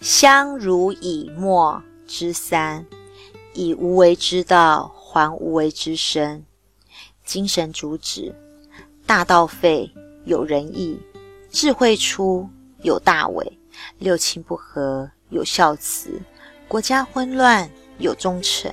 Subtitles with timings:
[0.00, 2.86] 相濡以沫之三，
[3.52, 6.44] 以无为之道还无为之身。
[7.24, 8.32] 精神主旨：
[9.04, 9.92] 大道废，
[10.24, 10.96] 有仁义；
[11.50, 12.48] 智慧出，
[12.82, 13.44] 有大伟；
[13.98, 16.10] 六亲不和，有孝慈；
[16.68, 18.72] 国家混乱，有忠臣。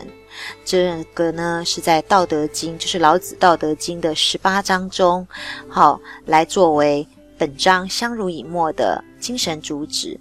[0.63, 5.27] 这个呢，是在《道德经》，就是老子《道德经》的十八章中，
[5.67, 7.07] 好来作为
[7.37, 10.19] 本章相濡以沫的精神主旨。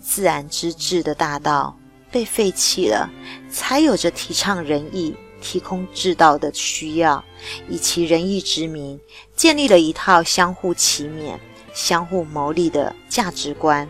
[0.00, 1.76] 自然之治的大道
[2.10, 3.10] 被废弃了，
[3.50, 7.24] 才有着提倡仁义、提供治道的需要。
[7.68, 9.00] 以其仁义之名，
[9.34, 11.38] 建立了一套相互齐勉、
[11.72, 13.88] 相互谋利的价值观。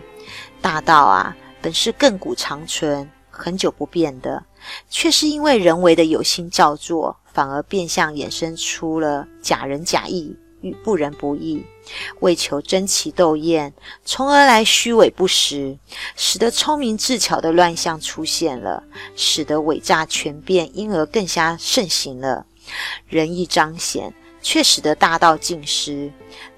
[0.61, 4.45] 大道啊，本是亘古长存、很久不变的，
[4.89, 11.65] 却是因为人为的有心造作，反而变相衍生出了假仁假义与不仁不义。
[12.21, 15.77] 为求争奇斗艳，从而来虚伪不实，
[16.17, 22.47] 使得聪明智巧的乱象出现了，使得伪诈权变因而更加盛行了。
[23.09, 26.11] 仁义彰显，却使得大道尽失；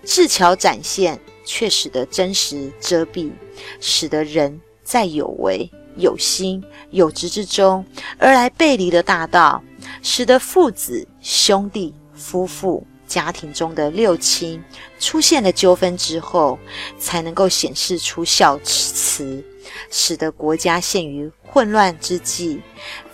[0.04, 3.32] 智巧展现，却使得真实遮蔽，
[3.80, 7.84] 使得人在有为、有心、有执之中，
[8.18, 9.64] 而来背离了大道，
[10.02, 12.86] 使得父子、兄弟、夫妇。
[13.14, 14.60] 家庭中的六亲
[14.98, 16.58] 出现了纠纷之后，
[16.98, 19.40] 才能够显示出孝慈，
[19.88, 22.60] 使得国家陷于混乱之际，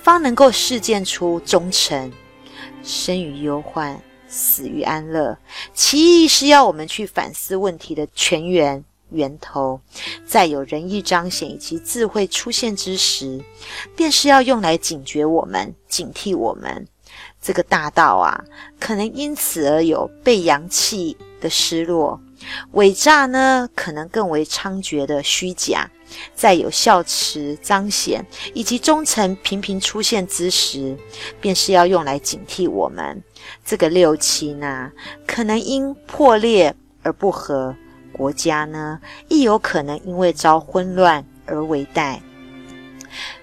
[0.03, 2.11] 方能够示见出忠臣。
[2.83, 5.37] 生于忧患，死于安乐，
[5.75, 9.79] 其意是要我们去反思问题的泉源源头，
[10.25, 13.39] 在有仁义彰显以及智慧出现之时，
[13.95, 16.89] 便是要用来警觉我们、警惕我们。
[17.41, 18.45] 这个大道啊，
[18.79, 22.21] 可能因此而有被阳气的失落；
[22.73, 25.91] 伪诈呢，可能更为猖獗的虚假。
[26.35, 30.97] 在有孝慈彰显以及忠诚频频出现之时，
[31.41, 33.23] 便是要用来警惕我们。
[33.65, 34.91] 这个六亲呢，
[35.27, 37.75] 可能因破裂而不和；
[38.13, 42.19] 国家呢，亦有可能因为遭混乱而为殆。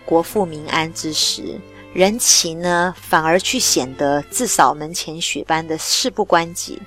[0.06, 1.60] 国富民安之时。
[1.98, 6.80] 人情呢，反而去显得自扫门前雪般的事不关己；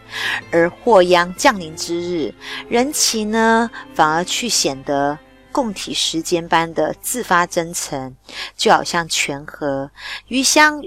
[0.53, 2.33] 而祸殃降临之日，
[2.69, 5.19] 人情呢，反而去显得
[5.51, 8.15] 共体时间般的自发真诚，
[8.57, 9.91] 就好像泉河
[10.29, 10.81] 鱼相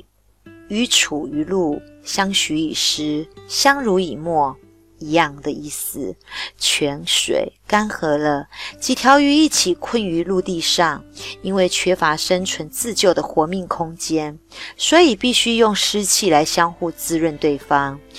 [0.70, 4.56] 鱼处于路，相许以诗，相濡以沫。
[5.04, 6.16] 一样的意思，
[6.58, 8.48] 泉水干涸了，
[8.80, 11.04] 几条鱼一起困于陆地上，
[11.42, 14.40] 因为缺乏生存自救的活命空间，
[14.78, 18.00] 所以必须用湿气来相互滋润对方。